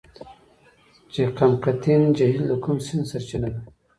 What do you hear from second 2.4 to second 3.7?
د کوم سیند سرچینه ده؟